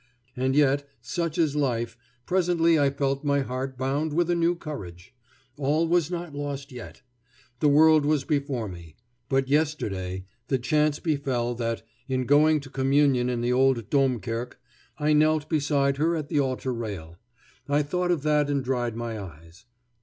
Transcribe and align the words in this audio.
And 0.35 0.55
yet, 0.55 0.87
such 0.99 1.37
is 1.37 1.55
life, 1.55 1.95
presently 2.25 2.79
I 2.79 2.89
felt 2.89 3.23
my 3.23 3.41
heart 3.41 3.77
bound 3.77 4.13
with 4.13 4.31
a 4.31 4.35
new 4.35 4.55
courage. 4.55 5.13
All 5.57 5.87
was 5.87 6.09
not 6.09 6.33
lost 6.33 6.71
yet. 6.71 7.03
The 7.59 7.67
world 7.69 8.03
was 8.03 8.23
before 8.23 8.67
me. 8.67 8.95
But 9.29 9.47
yesterday 9.47 10.25
the 10.47 10.57
chance 10.57 10.97
befell 10.97 11.53
that, 11.53 11.83
in 12.09 12.25
going 12.25 12.61
to 12.61 12.69
communion 12.71 13.29
in 13.29 13.41
the 13.41 13.53
old 13.53 13.91
Domkirke, 13.91 14.57
I 14.97 15.13
knelt 15.13 15.47
beside 15.47 15.97
her 15.97 16.15
at 16.15 16.29
the 16.29 16.39
altar 16.39 16.73
rail. 16.73 17.17
I 17.69 17.83
thought 17.83 18.09
of 18.09 18.23
that 18.23 18.49
and 18.49 18.63
dried 18.63 18.95
my 18.95 19.19
eyes. 19.19 19.65